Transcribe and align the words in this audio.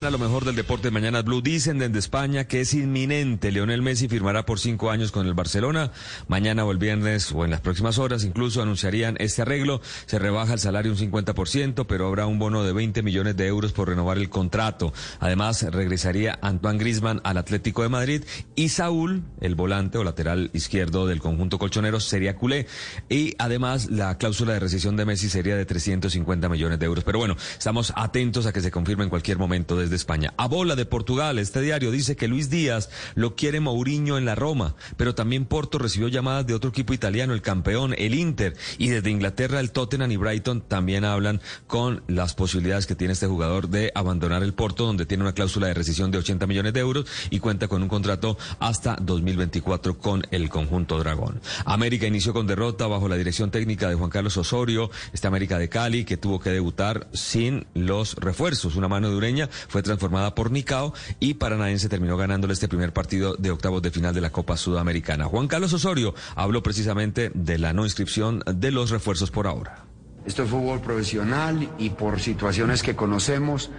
A 0.00 0.10
lo 0.10 0.18
mejor 0.18 0.44
del 0.44 0.54
deporte 0.54 0.92
mañana 0.92 1.22
Blue 1.22 1.42
dicen 1.42 1.80
desde 1.80 1.98
España 1.98 2.44
que 2.44 2.60
es 2.60 2.72
inminente. 2.72 3.50
Leonel 3.50 3.82
Messi 3.82 4.06
firmará 4.06 4.46
por 4.46 4.60
cinco 4.60 4.92
años 4.92 5.10
con 5.10 5.26
el 5.26 5.34
Barcelona. 5.34 5.90
Mañana 6.28 6.64
o 6.64 6.70
el 6.70 6.78
viernes 6.78 7.32
o 7.32 7.44
en 7.44 7.50
las 7.50 7.62
próximas 7.62 7.98
horas 7.98 8.22
incluso 8.22 8.62
anunciarían 8.62 9.16
este 9.18 9.42
arreglo. 9.42 9.80
Se 10.06 10.20
rebaja 10.20 10.52
el 10.52 10.60
salario 10.60 10.92
un 10.92 10.98
50%, 10.98 11.84
pero 11.88 12.06
habrá 12.06 12.26
un 12.26 12.38
bono 12.38 12.62
de 12.62 12.72
20 12.72 13.02
millones 13.02 13.36
de 13.36 13.48
euros 13.48 13.72
por 13.72 13.88
renovar 13.88 14.18
el 14.18 14.28
contrato. 14.28 14.92
Además, 15.18 15.64
regresaría 15.64 16.38
Antoine 16.42 16.78
Grisman 16.78 17.20
al 17.24 17.36
Atlético 17.36 17.82
de 17.82 17.88
Madrid 17.88 18.22
y 18.54 18.68
Saúl, 18.68 19.24
el 19.40 19.56
volante 19.56 19.98
o 19.98 20.04
lateral 20.04 20.50
izquierdo 20.52 21.08
del 21.08 21.18
conjunto 21.18 21.58
colchonero, 21.58 21.98
sería 21.98 22.36
culé. 22.36 22.68
Y 23.08 23.34
además, 23.40 23.90
la 23.90 24.16
cláusula 24.16 24.52
de 24.52 24.60
rescisión 24.60 24.94
de 24.94 25.06
Messi 25.06 25.28
sería 25.28 25.56
de 25.56 25.66
350 25.66 26.48
millones 26.48 26.78
de 26.78 26.86
euros. 26.86 27.02
Pero 27.02 27.18
bueno, 27.18 27.34
estamos 27.58 27.92
atentos 27.96 28.46
a 28.46 28.52
que 28.52 28.60
se 28.60 28.70
confirme 28.70 29.02
en 29.02 29.10
cualquier 29.10 29.38
momento 29.38 29.76
de 29.90 29.96
España. 29.96 30.34
A 30.36 30.46
bola 30.46 30.76
de 30.76 30.86
Portugal, 30.86 31.38
este 31.38 31.60
diario 31.60 31.90
dice 31.90 32.16
que 32.16 32.28
Luis 32.28 32.50
Díaz 32.50 32.90
lo 33.14 33.34
quiere 33.34 33.60
Mourinho 33.60 34.18
en 34.18 34.24
la 34.24 34.34
Roma, 34.34 34.74
pero 34.96 35.14
también 35.14 35.44
Porto 35.44 35.78
recibió 35.78 36.08
llamadas 36.08 36.46
de 36.46 36.54
otro 36.54 36.70
equipo 36.70 36.92
italiano, 36.92 37.32
el 37.32 37.42
campeón, 37.42 37.94
el 37.98 38.14
Inter, 38.14 38.56
y 38.78 38.88
desde 38.88 39.10
Inglaterra 39.10 39.60
el 39.60 39.72
Tottenham 39.72 40.10
y 40.10 40.16
Brighton 40.16 40.60
también 40.60 41.04
hablan 41.04 41.40
con 41.66 42.02
las 42.06 42.34
posibilidades 42.34 42.86
que 42.86 42.94
tiene 42.94 43.12
este 43.12 43.26
jugador 43.26 43.68
de 43.68 43.92
abandonar 43.94 44.42
el 44.42 44.54
Porto, 44.54 44.86
donde 44.86 45.06
tiene 45.06 45.24
una 45.24 45.32
cláusula 45.32 45.68
de 45.68 45.74
rescisión 45.74 46.10
de 46.10 46.18
80 46.18 46.46
millones 46.46 46.72
de 46.72 46.80
euros 46.80 47.06
y 47.30 47.38
cuenta 47.38 47.68
con 47.68 47.82
un 47.82 47.88
contrato 47.88 48.38
hasta 48.58 48.96
2024 49.00 49.98
con 49.98 50.26
el 50.30 50.48
conjunto 50.48 50.98
Dragón. 50.98 51.40
América 51.64 52.06
inició 52.06 52.32
con 52.32 52.46
derrota 52.46 52.86
bajo 52.86 53.08
la 53.08 53.16
dirección 53.16 53.50
técnica 53.50 53.88
de 53.88 53.94
Juan 53.94 54.10
Carlos 54.10 54.36
Osorio, 54.36 54.90
esta 55.12 55.28
América 55.28 55.58
de 55.58 55.68
Cali, 55.68 56.04
que 56.04 56.16
tuvo 56.16 56.40
que 56.40 56.50
debutar 56.50 57.08
sin 57.12 57.66
los 57.74 58.14
refuerzos. 58.16 58.76
Una 58.76 58.88
mano 58.88 59.10
de 59.10 59.16
Ureña 59.16 59.48
fue 59.68 59.77
transformada 59.82 60.34
por 60.34 60.50
Nicao 60.50 60.92
y 61.20 61.34
Paranaense 61.34 61.88
terminó 61.88 62.16
ganándole 62.16 62.52
este 62.52 62.68
primer 62.68 62.92
partido 62.92 63.36
de 63.36 63.50
octavos 63.50 63.82
de 63.82 63.90
final 63.90 64.14
de 64.14 64.20
la 64.20 64.30
Copa 64.30 64.56
Sudamericana. 64.56 65.24
Juan 65.26 65.48
Carlos 65.48 65.72
Osorio 65.72 66.14
habló 66.34 66.62
precisamente 66.62 67.30
de 67.34 67.58
la 67.58 67.72
no 67.72 67.84
inscripción 67.84 68.42
de 68.46 68.70
los 68.70 68.90
refuerzos 68.90 69.30
por 69.30 69.46
ahora. 69.46 69.84
Esto 70.26 70.42
es 70.42 70.50
fútbol 70.50 70.80
profesional 70.80 71.70
y 71.78 71.90
por 71.90 72.20
situaciones 72.20 72.82
que 72.82 72.94
conocemos 72.94 73.70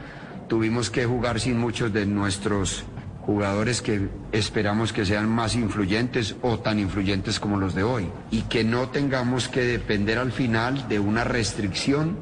tuvimos 0.47 0.89
que 0.89 1.06
jugar 1.06 1.39
sin 1.39 1.58
muchos 1.59 1.94
de 1.94 2.06
nuestros 2.06 2.84
jugadores 3.22 3.84
que 3.84 4.09
esperamos 4.31 4.91
que 4.91 5.06
sean 5.06 5.30
más 5.30 5.53
influyentes 5.53 6.36
o 6.41 6.58
tan 6.58 6.80
influyentes 6.80 7.39
como 7.39 7.58
los 7.58 7.75
de 7.75 7.84
hoy 7.84 8.09
y 8.31 8.41
que 8.44 8.63
no 8.63 8.89
tengamos 8.89 9.47
que 9.47 9.61
depender 9.61 10.17
al 10.17 10.31
final 10.31 10.88
de 10.89 11.00
una 11.00 11.23
restricción 11.23 12.17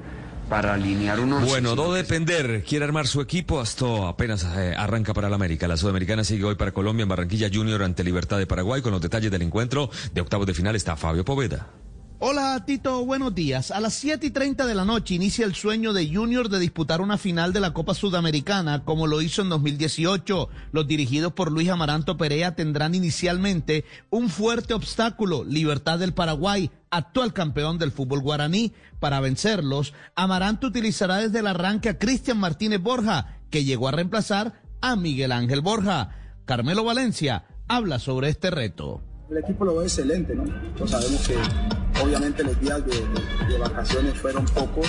para 0.50 0.74
alinear 0.74 1.20
unos. 1.20 1.44
Bueno, 1.46 1.76
no 1.76 1.92
depender, 1.92 2.64
quiere 2.64 2.86
armar 2.86 3.08
su 3.08 3.22
equipo, 3.22 3.62
esto 3.62 4.08
apenas 4.08 4.46
eh, 4.56 4.74
arranca 4.78 5.14
para 5.14 5.30
la 5.30 5.36
América. 5.36 5.68
La 5.68 5.78
Sudamericana 5.78 6.24
sigue 6.24 6.44
hoy 6.44 6.56
para 6.56 6.72
Colombia 6.72 7.04
en 7.04 7.10
Barranquilla 7.10 7.50
Junior 7.52 7.84
ante 7.84 8.04
Libertad 8.04 8.38
de 8.38 8.48
Paraguay. 8.48 8.82
Con 8.82 8.92
los 8.92 9.02
detalles 9.02 9.32
del 9.32 9.42
encuentro 9.42 9.90
de 10.14 10.22
octavos 10.22 10.48
de 10.48 10.54
final 10.54 10.76
está 10.76 10.96
Fabio 10.96 11.26
Poveda. 11.26 11.68
Hola 12.20 12.64
Tito, 12.66 13.06
buenos 13.06 13.36
días. 13.36 13.70
A 13.70 13.80
las 13.80 13.94
7 13.94 14.26
y 14.26 14.32
30 14.32 14.66
de 14.66 14.74
la 14.74 14.86
noche 14.86 15.14
inicia 15.14 15.46
el 15.46 15.54
sueño 15.54 15.94
de 15.94 16.12
Junior 16.12 16.50
de 16.50 16.58
disputar 16.58 17.00
una 17.00 17.20
final 17.20 17.54
de 17.54 17.60
la 17.60 17.76
Copa 17.76 17.94
Sudamericana, 17.94 18.84
como 18.84 19.06
lo 19.06 19.22
hizo 19.22 19.44
en 19.44 19.50
2018. 19.50 20.50
Los 20.72 20.88
dirigidos 20.88 21.34
por 21.34 21.52
Luis 21.52 21.70
Amaranto 21.70 22.18
Perea 22.18 22.56
tendrán 22.56 22.96
inicialmente 22.96 23.86
un 24.10 24.30
fuerte 24.30 24.74
obstáculo, 24.74 25.44
Libertad 25.44 26.00
del 26.00 26.16
Paraguay, 26.16 26.72
actual 26.90 27.34
campeón 27.34 27.78
del 27.78 27.92
fútbol 27.92 28.22
guaraní. 28.22 28.74
Para 29.00 29.20
vencerlos, 29.20 29.94
Amaranto 30.16 30.66
utilizará 30.66 31.18
desde 31.18 31.38
el 31.38 31.48
arranque 31.48 31.90
a 31.90 32.00
Cristian 32.00 32.40
Martínez 32.40 32.82
Borja, 32.82 33.42
que 33.52 33.64
llegó 33.64 33.90
a 33.90 33.92
reemplazar 33.92 34.64
a 34.82 34.96
Miguel 34.96 35.32
Ángel 35.32 35.62
Borja. 35.62 36.16
Carmelo 36.46 36.84
Valencia 36.84 37.46
habla 37.68 38.00
sobre 38.00 38.30
este 38.30 38.50
reto. 38.50 39.04
El 39.30 39.38
equipo 39.38 39.66
lo 39.66 39.76
ve 39.76 39.84
excelente, 39.84 40.34
¿no? 40.34 40.46
sabemos 40.88 41.28
que 41.28 41.36
obviamente 42.02 42.44
los 42.44 42.60
días 42.60 42.84
de, 42.86 43.58
vacaciones 43.58 44.14
fueron 44.20 44.46
pocos, 44.46 44.88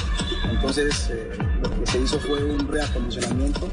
entonces 0.50 1.10
eh, 1.10 1.30
lo 1.62 1.70
que 1.80 1.86
se 1.91 2.00
hizo 2.00 2.20
fue 2.20 2.44
un 2.44 2.69
reacondicionamiento 2.69 3.69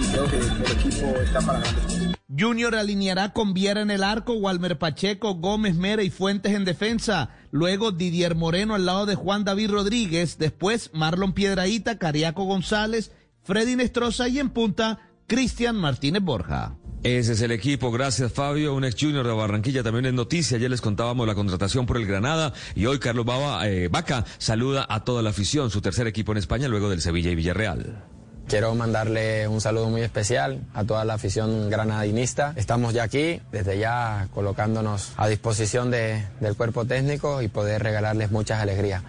y 0.00 0.12
creo 0.12 0.30
que 0.30 0.36
el 0.38 0.78
equipo 0.78 1.06
está 1.20 1.40
para 1.40 1.60
ganar. 1.60 2.18
Junior 2.38 2.76
alineará 2.76 3.32
con 3.32 3.52
Viera 3.52 3.80
en 3.80 3.90
el 3.90 4.04
arco, 4.04 4.34
Walmer 4.34 4.78
Pacheco, 4.78 5.34
Gómez 5.34 5.74
Mera 5.74 6.04
y 6.04 6.10
Fuentes 6.10 6.54
en 6.54 6.64
defensa. 6.64 7.30
Luego 7.50 7.90
Didier 7.90 8.36
Moreno 8.36 8.76
al 8.76 8.86
lado 8.86 9.06
de 9.06 9.16
Juan 9.16 9.44
David 9.44 9.70
Rodríguez. 9.70 10.38
Después 10.38 10.90
Marlon 10.92 11.32
Piedraíta, 11.32 11.98
Cariaco 11.98 12.44
González, 12.44 13.10
Freddy 13.42 13.74
Nestroza 13.74 14.28
y 14.28 14.38
en 14.38 14.50
punta 14.50 15.00
Cristian 15.26 15.76
Martínez 15.76 16.22
Borja. 16.22 16.76
Ese 17.04 17.34
es 17.34 17.42
el 17.42 17.52
equipo, 17.52 17.92
gracias 17.92 18.32
Fabio, 18.32 18.74
un 18.74 18.84
ex 18.84 18.96
junior 19.00 19.24
de 19.24 19.32
Barranquilla 19.32 19.84
también 19.84 20.06
es 20.06 20.14
noticia, 20.14 20.56
ayer 20.56 20.68
les 20.68 20.80
contábamos 20.80 21.28
la 21.28 21.36
contratación 21.36 21.86
por 21.86 21.96
el 21.96 22.06
Granada 22.06 22.52
y 22.74 22.86
hoy 22.86 22.98
Carlos 22.98 23.24
Baba, 23.24 23.68
eh, 23.68 23.86
Vaca 23.86 24.24
saluda 24.38 24.84
a 24.88 25.04
toda 25.04 25.22
la 25.22 25.30
afición, 25.30 25.70
su 25.70 25.80
tercer 25.80 26.08
equipo 26.08 26.32
en 26.32 26.38
España 26.38 26.66
luego 26.66 26.90
del 26.90 27.00
Sevilla 27.00 27.30
y 27.30 27.36
Villarreal. 27.36 28.02
Quiero 28.48 28.74
mandarle 28.74 29.46
un 29.46 29.60
saludo 29.60 29.90
muy 29.90 30.00
especial 30.00 30.62
a 30.74 30.82
toda 30.82 31.04
la 31.04 31.14
afición 31.14 31.70
granadinista. 31.70 32.54
Estamos 32.56 32.94
ya 32.94 33.04
aquí, 33.04 33.42
desde 33.52 33.78
ya 33.78 34.26
colocándonos 34.34 35.12
a 35.18 35.28
disposición 35.28 35.90
del 35.90 36.56
cuerpo 36.56 36.84
técnico 36.84 37.42
y 37.42 37.48
poder 37.48 37.82
regalarles 37.82 38.30
muchas 38.30 38.60
alegrías. 38.60 39.02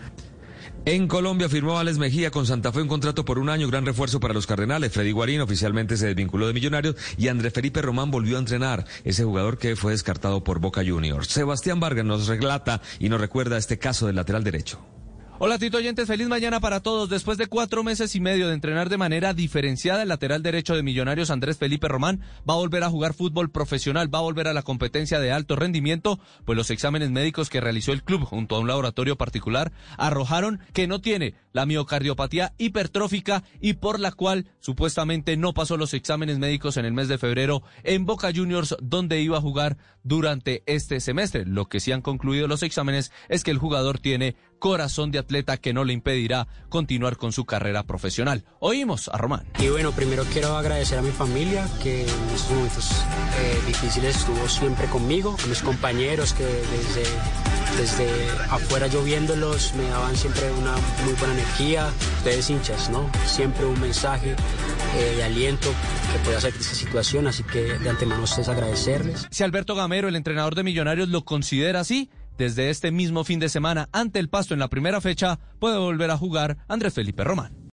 En 0.86 1.08
Colombia 1.08 1.50
firmó 1.50 1.78
Alex 1.78 1.98
Mejía 1.98 2.32
con 2.32 2.46
Santa 2.46 2.72
Fe 2.72 2.82
un 2.82 2.88
contrato 2.88 3.26
por 3.26 3.38
un 3.38 3.50
año, 3.50 3.68
gran 3.68 3.86
refuerzo 3.86 4.20
para 4.20 4.34
los 4.34 4.48
Cardenales. 4.48 4.92
Freddy 4.92 5.12
Guarín 5.12 5.42
oficialmente 5.42 5.98
se 5.98 6.08
desvinculó 6.08 6.48
de 6.48 6.54
Millonarios 6.54 6.96
y 7.18 7.28
Andrés 7.28 7.54
Felipe 7.54 7.82
Román 7.82 8.12
volvió 8.12 8.38
a 8.38 8.40
entrenar, 8.40 8.86
ese 9.04 9.24
jugador 9.24 9.58
que 9.58 9.76
fue 9.76 9.92
descartado 9.92 10.44
por 10.44 10.60
Boca 10.60 10.82
Juniors. 10.86 11.28
Sebastián 11.28 11.80
Vargas 11.80 12.06
nos 12.06 12.28
relata 12.28 12.82
y 12.98 13.10
nos 13.10 13.22
recuerda 13.22 13.58
este 13.58 13.78
caso 13.78 14.08
del 14.08 14.16
lateral 14.16 14.44
derecho. 14.44 14.80
Hola 15.42 15.58
Tito 15.58 15.78
Oyentes, 15.78 16.06
feliz 16.06 16.28
mañana 16.28 16.60
para 16.60 16.82
todos. 16.82 17.08
Después 17.10 17.38
de 17.38 17.48
cuatro 17.48 17.82
meses 17.82 18.14
y 18.14 18.20
medio 18.20 18.50
de 18.50 18.54
entrenar 18.54 18.90
de 18.90 18.98
manera 18.98 19.34
diferenciada, 19.34 20.04
el 20.04 20.10
lateral 20.10 20.44
derecho 20.44 20.76
de 20.76 20.84
Millonarios 20.84 21.30
Andrés 21.30 21.58
Felipe 21.58 21.88
Román 21.88 22.20
va 22.48 22.56
a 22.56 22.58
volver 22.58 22.84
a 22.84 22.90
jugar 22.90 23.14
fútbol 23.14 23.50
profesional, 23.50 24.14
va 24.14 24.20
a 24.20 24.24
volver 24.24 24.50
a 24.50 24.54
la 24.54 24.64
competencia 24.64 25.18
de 25.18 25.32
alto 25.32 25.56
rendimiento, 25.56 26.20
pues 26.44 26.58
los 26.58 26.70
exámenes 26.72 27.12
médicos 27.12 27.50
que 27.50 27.62
realizó 27.62 27.94
el 27.94 28.04
club 28.04 28.26
junto 28.26 28.58
a 28.58 28.60
un 28.60 28.68
laboratorio 28.68 29.16
particular 29.16 29.72
arrojaron 29.98 30.60
que 30.74 30.88
no 30.88 31.00
tiene 31.00 31.36
la 31.54 31.66
miocardiopatía 31.66 32.54
hipertrófica 32.58 33.46
y 33.62 33.74
por 33.74 34.02
la 34.02 34.12
cual 34.12 34.52
supuestamente 34.60 35.38
no 35.38 35.54
pasó 35.54 35.78
los 35.78 35.94
exámenes 35.94 36.38
médicos 36.38 36.76
en 36.76 36.84
el 36.84 36.92
mes 36.92 37.08
de 37.08 37.18
febrero 37.18 37.64
en 37.84 38.06
Boca 38.06 38.34
Juniors 38.36 38.76
donde 38.82 39.22
iba 39.22 39.38
a 39.38 39.42
jugar 39.42 39.78
durante 40.04 40.64
este 40.66 41.00
semestre. 41.00 41.46
Lo 41.46 41.68
que 41.68 41.80
sí 41.80 41.94
han 41.94 42.02
concluido 42.02 42.50
los 42.50 42.62
exámenes 42.62 43.14
es 43.30 43.46
que 43.46 43.52
el 43.52 43.58
jugador 43.58 44.00
tiene 44.00 44.36
corazón 44.60 45.12
de 45.12 45.20
atleta 45.20 45.58
que 45.58 45.74
no 45.74 45.84
le 45.84 45.94
impedirá 45.94 46.48
continuar 46.70 47.18
con 47.18 47.32
su 47.32 47.46
carrera 47.46 47.84
profesional. 47.84 48.44
Oímos 48.60 49.10
a 49.10 49.18
Román. 49.18 49.48
Y 49.60 49.70
bueno, 49.70 49.92
primero 49.92 50.24
quiero 50.32 50.56
agradecer 50.58 51.00
a 51.00 51.02
mi 51.02 51.12
familia 51.12 51.68
que 51.82 52.04
en 52.04 52.30
estos 52.36 52.52
momentos 52.52 52.92
eh, 53.40 53.60
difíciles 53.68 54.18
estuvo 54.18 54.48
siempre 54.48 54.88
conmigo, 54.88 55.36
a 55.44 55.48
mis 55.48 55.62
compañeros 55.62 56.34
que 56.34 56.44
desde, 56.44 57.04
desde 57.78 58.30
afuera 58.50 58.88
yo 58.88 59.04
viéndolos 59.04 59.74
me 59.76 59.88
daban 59.90 60.16
siempre 60.16 60.52
una 60.52 60.74
muy 61.06 61.14
buena 61.14 61.34
energía. 61.34 61.90
Ustedes 62.18 62.50
hinchas, 62.50 62.90
¿no? 62.90 63.10
Siempre 63.26 63.66
un 63.66 63.80
mensaje 63.80 64.36
eh, 64.98 65.16
de 65.16 65.24
aliento 65.24 65.70
que 66.12 66.20
pueda 66.26 66.40
hacer 66.40 66.54
esta 66.60 66.76
situación, 66.76 67.28
así 67.28 67.44
que 67.44 67.62
de 67.62 67.90
antemano 67.90 68.24
ustedes 68.24 68.50
agradecerles. 68.50 69.28
Si 69.30 69.44
Alberto 69.44 69.76
Gamero, 69.76 70.08
el 70.08 70.16
entrenador 70.16 70.56
de 70.56 70.64
Millonarios, 70.64 71.10
lo 71.10 71.24
considera 71.24 71.80
así, 71.80 72.10
desde 72.40 72.70
este 72.70 72.90
mismo 72.92 73.26
fin 73.26 73.40
de 73.40 73.50
semana 73.50 73.90
ante 73.92 74.18
el 74.18 74.30
Pasto 74.30 74.54
en 74.54 74.62
la 74.62 74.70
primera 74.70 75.02
fecha 75.02 75.40
puede 75.60 75.78
volver 75.78 76.10
a 76.10 76.18
jugar 76.18 76.58
Andrés 76.70 76.94
Felipe 76.94 77.26
Román. 77.26 77.60